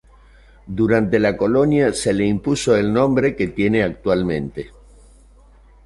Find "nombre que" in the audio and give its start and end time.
2.91-3.49